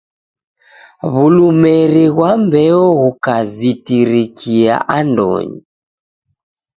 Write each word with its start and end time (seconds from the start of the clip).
W'ulemeri 1.13 2.05
ghwa 2.15 2.31
mbeo 2.43 2.83
ghukazitirikia 2.99 4.75
andonyi. 4.97 5.59